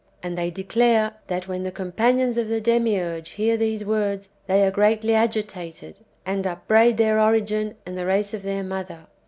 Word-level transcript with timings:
And 0.23 0.35
they 0.35 0.49
declare, 0.49 1.11
that 1.27 1.47
when 1.47 1.61
the 1.61 1.71
companions 1.71 2.35
of 2.35 2.47
the 2.47 2.59
Demiurge 2.59 3.29
hear 3.33 3.55
these 3.55 3.85
words, 3.85 4.31
they 4.47 4.65
are 4.65 4.71
greatly 4.71 5.13
agitated, 5.13 5.99
and 6.25 6.47
upbraid 6.47 6.97
their 6.97 7.19
origin 7.19 7.75
and 7.85 7.95
the 7.95 8.07
race 8.07 8.33
of 8.33 8.41
their 8.41 8.63
mother. 8.63 9.05